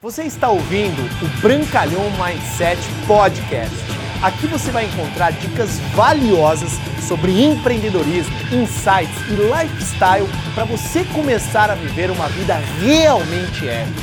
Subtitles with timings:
[0.00, 3.74] Você está ouvindo o Brancalhão Mindset Podcast.
[4.22, 6.70] Aqui você vai encontrar dicas valiosas
[7.08, 14.00] sobre empreendedorismo, insights e lifestyle para você começar a viver uma vida realmente épica.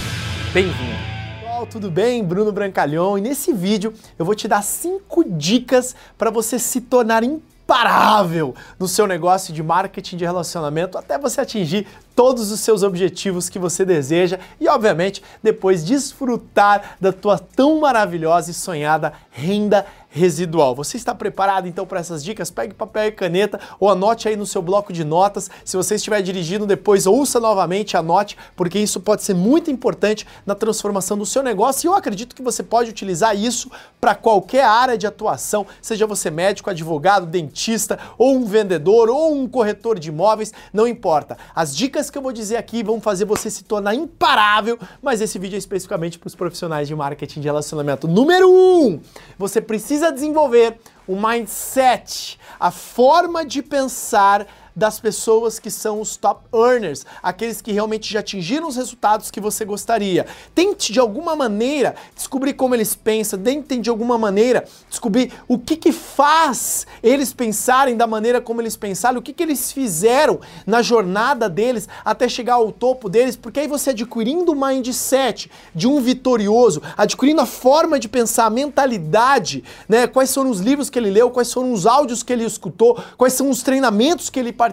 [0.53, 0.99] Bem-vindo!
[1.39, 2.25] Pessoal, tudo bem?
[2.25, 7.23] Bruno Brancalhão e nesse vídeo eu vou te dar cinco dicas para você se tornar
[7.65, 13.49] imparável no seu negócio de marketing de relacionamento até você atingir todos os seus objetivos
[13.49, 20.73] que você deseja e, obviamente, depois desfrutar da tua tão maravilhosa e sonhada renda residual.
[20.73, 22.49] Você está preparado então para essas dicas?
[22.49, 25.51] Pegue papel e caneta ou anote aí no seu bloco de notas.
[25.65, 30.55] Se você estiver dirigindo depois, ouça novamente, anote, porque isso pode ser muito importante na
[30.55, 34.97] transformação do seu negócio e eu acredito que você pode utilizar isso para qualquer área
[34.97, 40.53] de atuação, seja você médico, advogado, dentista, ou um vendedor, ou um corretor de imóveis,
[40.71, 41.37] não importa.
[41.53, 45.37] As dicas que eu vou dizer aqui vão fazer você se tornar imparável, mas esse
[45.39, 48.07] vídeo é especificamente para os profissionais de marketing de relacionamento.
[48.07, 48.99] Número 1, um,
[49.37, 54.45] você precisa precisa desenvolver o mindset, a forma de pensar
[54.75, 59.39] das pessoas que são os top earners, aqueles que realmente já atingiram os resultados que
[59.39, 60.25] você gostaria.
[60.53, 65.77] Tente de alguma maneira descobrir como eles pensam, tente de alguma maneira descobrir o que,
[65.77, 70.81] que faz eles pensarem da maneira como eles pensaram, o que, que eles fizeram na
[70.81, 76.01] jornada deles até chegar ao topo deles, porque aí você adquirindo o mindset de um
[76.01, 80.07] vitorioso, adquirindo a forma de pensar, a mentalidade, né?
[80.07, 83.33] Quais foram os livros que ele leu, quais foram os áudios que ele escutou, quais
[83.33, 84.64] são os treinamentos que ele participou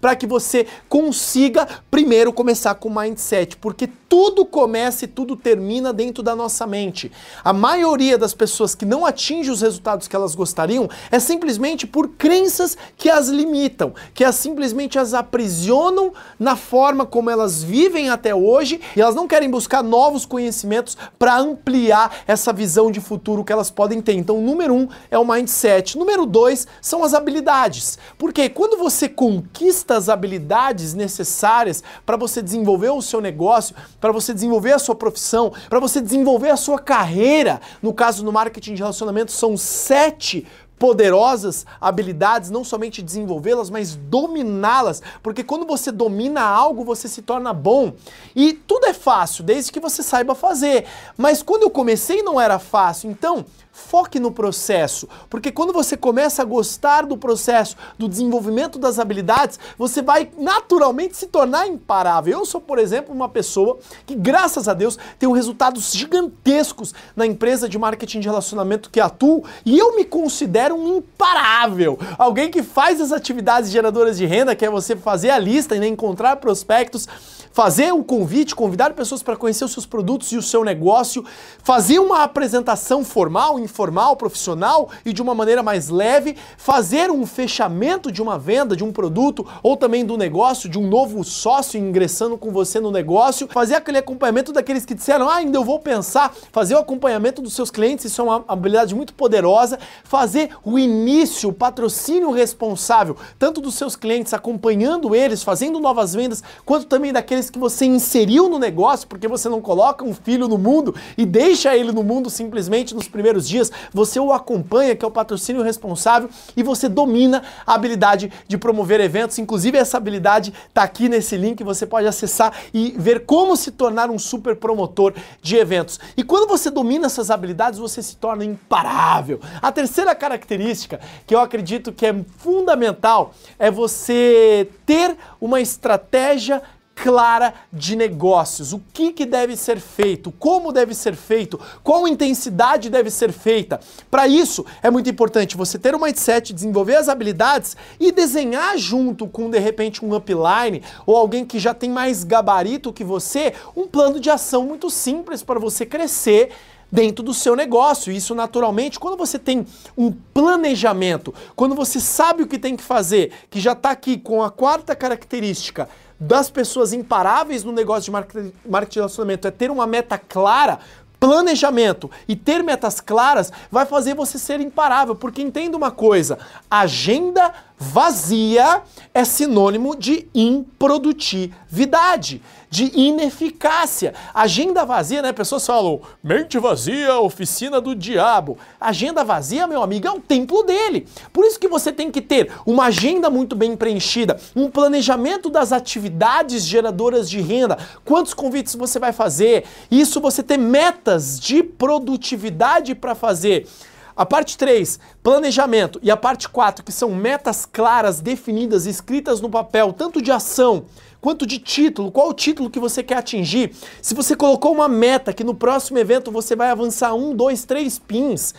[0.00, 6.22] para que você consiga primeiro começar com mindset, porque tudo começa e tudo termina dentro
[6.22, 7.10] da nossa mente.
[7.42, 12.10] A maioria das pessoas que não atinge os resultados que elas gostariam é simplesmente por
[12.10, 18.32] crenças que as limitam, que as simplesmente as aprisionam na forma como elas vivem até
[18.32, 23.52] hoje e elas não querem buscar novos conhecimentos para ampliar essa visão de futuro que
[23.52, 24.12] elas podem ter.
[24.12, 25.98] Então, número um é o mindset.
[25.98, 27.98] Número dois são as habilidades.
[28.16, 34.12] Porque quando você você conquista as habilidades necessárias para você desenvolver o seu negócio, para
[34.12, 37.60] você desenvolver a sua profissão, para você desenvolver a sua carreira.
[37.82, 40.46] No caso no marketing de relacionamento, são sete
[40.78, 47.52] poderosas habilidades, não somente desenvolvê-las, mas dominá-las, porque quando você domina algo, você se torna
[47.52, 47.92] bom.
[48.34, 50.84] E tudo é fácil, desde que você saiba fazer.
[51.16, 53.44] Mas quando eu comecei não era fácil, então
[53.74, 59.58] foque no processo, porque quando você começa a gostar do processo, do desenvolvimento das habilidades,
[59.76, 62.38] você vai naturalmente se tornar imparável.
[62.38, 63.76] Eu sou, por exemplo, uma pessoa
[64.06, 69.42] que, graças a Deus, tem resultados gigantescos na empresa de marketing de relacionamento que atuo
[69.66, 71.98] e eu me considero um imparável.
[72.16, 75.84] Alguém que faz as atividades geradoras de renda, que é você fazer a lista e
[75.88, 77.08] encontrar prospectos
[77.54, 81.24] fazer um convite, convidar pessoas para conhecer os seus produtos e o seu negócio,
[81.62, 88.10] fazer uma apresentação formal, informal, profissional e de uma maneira mais leve, fazer um fechamento
[88.10, 92.36] de uma venda de um produto ou também do negócio, de um novo sócio ingressando
[92.36, 96.34] com você no negócio, fazer aquele acompanhamento daqueles que disseram, ah, ainda eu vou pensar,
[96.50, 101.50] fazer o acompanhamento dos seus clientes, isso é uma habilidade muito poderosa, fazer o início,
[101.50, 107.43] o patrocínio responsável, tanto dos seus clientes, acompanhando eles, fazendo novas vendas, quanto também daqueles
[107.50, 111.76] que você inseriu no negócio, porque você não coloca um filho no mundo e deixa
[111.76, 116.28] ele no mundo simplesmente nos primeiros dias, você o acompanha, que é o patrocínio responsável,
[116.56, 119.38] e você domina a habilidade de promover eventos.
[119.38, 124.10] Inclusive, essa habilidade está aqui nesse link, você pode acessar e ver como se tornar
[124.10, 125.98] um super promotor de eventos.
[126.16, 129.40] E quando você domina essas habilidades, você se torna imparável.
[129.60, 136.62] A terceira característica que eu acredito que é fundamental é você ter uma estratégia
[137.04, 138.72] clara de negócios.
[138.72, 143.78] O que, que deve ser feito, como deve ser feito, qual intensidade deve ser feita.
[144.10, 149.28] Para isso, é muito importante você ter um mindset, desenvolver as habilidades e desenhar junto
[149.28, 153.86] com, de repente, um upline ou alguém que já tem mais gabarito que você, um
[153.86, 156.52] plano de ação muito simples para você crescer
[156.90, 158.10] dentro do seu negócio.
[158.10, 163.30] Isso naturalmente, quando você tem um planejamento, quando você sabe o que tem que fazer,
[163.50, 165.86] que já está aqui com a quarta característica,
[166.26, 170.78] das pessoas imparáveis no negócio de marketing de relacionamento é ter uma meta clara,
[171.20, 176.38] planejamento e ter metas claras vai fazer você ser imparável, porque entenda uma coisa,
[176.70, 178.82] agenda vazia
[179.12, 182.40] é sinônimo de improdutividade
[182.74, 184.12] de ineficácia.
[184.34, 185.32] Agenda vazia, né?
[185.32, 188.58] Pessoas falam, mente vazia, oficina do diabo.
[188.80, 191.06] Agenda vazia, meu amigo, é o templo dele.
[191.32, 195.70] Por isso que você tem que ter uma agenda muito bem preenchida, um planejamento das
[195.70, 202.92] atividades geradoras de renda, quantos convites você vai fazer, isso você ter metas de produtividade
[202.92, 203.68] para fazer.
[204.16, 209.50] A parte 3, planejamento, e a parte 4, que são metas claras, definidas, escritas no
[209.50, 210.84] papel, tanto de ação
[211.20, 213.74] quanto de título, qual o título que você quer atingir.
[214.00, 217.98] Se você colocou uma meta que no próximo evento você vai avançar um, dois, três
[217.98, 218.54] pins,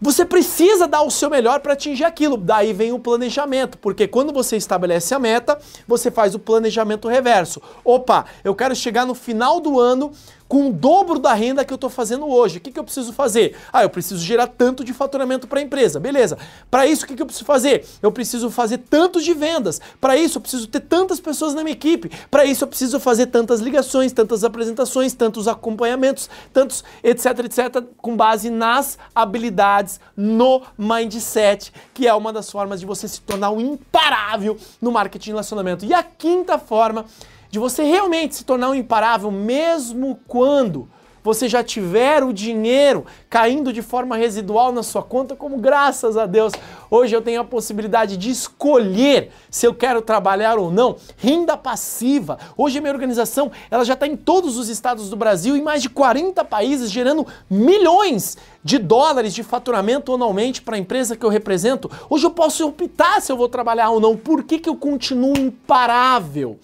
[0.00, 2.36] você precisa dar o seu melhor para atingir aquilo.
[2.36, 5.58] Daí vem o planejamento, porque quando você estabelece a meta,
[5.88, 7.62] você faz o planejamento reverso.
[7.82, 10.12] Opa, eu quero chegar no final do ano
[10.48, 12.58] com o dobro da renda que eu estou fazendo hoje.
[12.58, 13.56] O que, que eu preciso fazer?
[13.72, 15.98] Ah, eu preciso gerar tanto de faturamento para a empresa.
[15.98, 16.38] Beleza.
[16.70, 17.86] Para isso, o que, que eu preciso fazer?
[18.02, 19.80] Eu preciso fazer tantos de vendas.
[20.00, 22.10] Para isso, eu preciso ter tantas pessoas na minha equipe.
[22.30, 28.16] Para isso, eu preciso fazer tantas ligações, tantas apresentações, tantos acompanhamentos, tantos etc, etc, com
[28.16, 33.60] base nas habilidades no mindset, que é uma das formas de você se tornar um
[33.60, 35.84] imparável no marketing de relacionamento.
[35.84, 37.06] E a quinta forma
[37.54, 40.88] de você realmente se tornar um imparável, mesmo quando
[41.22, 46.26] você já tiver o dinheiro caindo de forma residual na sua conta, como graças a
[46.26, 46.52] Deus
[46.90, 50.96] hoje eu tenho a possibilidade de escolher se eu quero trabalhar ou não.
[51.16, 52.40] Renda passiva.
[52.56, 55.80] Hoje a minha organização ela já está em todos os estados do Brasil, em mais
[55.80, 61.30] de 40 países, gerando milhões de dólares de faturamento anualmente para a empresa que eu
[61.30, 61.88] represento.
[62.10, 64.16] Hoje eu posso optar se eu vou trabalhar ou não.
[64.16, 66.58] Por que, que eu continuo imparável?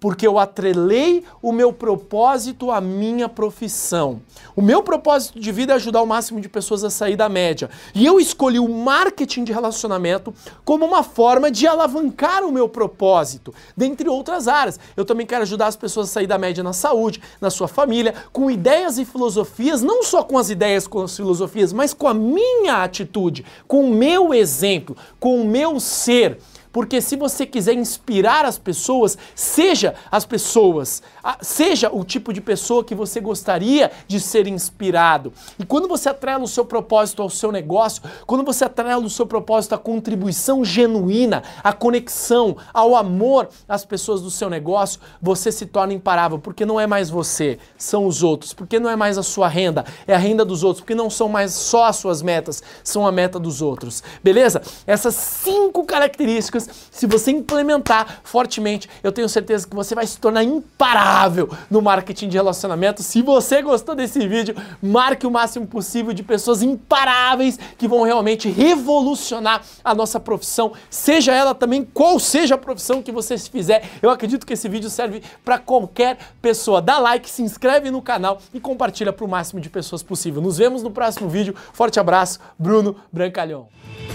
[0.00, 4.20] Porque eu atrelei o meu propósito à minha profissão.
[4.54, 7.70] O meu propósito de vida é ajudar o máximo de pessoas a sair da média.
[7.94, 10.32] E eu escolhi o marketing de relacionamento
[10.64, 14.78] como uma forma de alavancar o meu propósito, dentre outras áreas.
[14.96, 18.14] Eu também quero ajudar as pessoas a sair da média na saúde, na sua família,
[18.32, 22.14] com ideias e filosofias, não só com as ideias, com as filosofias, mas com a
[22.14, 26.38] minha atitude, com o meu exemplo, com o meu ser.
[26.72, 31.02] Porque se você quiser inspirar as pessoas, seja as pessoas,
[31.40, 35.32] seja o tipo de pessoa que você gostaria de ser inspirado.
[35.58, 39.26] E quando você atrela o seu propósito ao seu negócio, quando você atrela o seu
[39.26, 45.66] propósito à contribuição genuína, à conexão, ao amor às pessoas do seu negócio, você se
[45.66, 49.22] torna imparável, porque não é mais você, são os outros, porque não é mais a
[49.22, 52.62] sua renda, é a renda dos outros, porque não são mais só as suas metas,
[52.82, 54.02] são a meta dos outros.
[54.22, 54.62] Beleza?
[54.86, 60.42] Essas cinco características se você implementar fortemente, eu tenho certeza que você vai se tornar
[60.42, 63.02] imparável no marketing de relacionamento.
[63.02, 68.48] Se você gostou desse vídeo, marque o máximo possível de pessoas imparáveis que vão realmente
[68.48, 73.88] revolucionar a nossa profissão, seja ela também qual seja a profissão que você fizer.
[74.00, 76.80] Eu acredito que esse vídeo serve para qualquer pessoa.
[76.80, 80.40] Dá like, se inscreve no canal e compartilha para o máximo de pessoas possível.
[80.40, 81.54] Nos vemos no próximo vídeo.
[81.72, 83.68] Forte abraço, Bruno Brancalhão.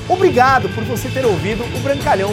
[0.10, 2.32] Obrigado por você ter ouvido o Brancalhão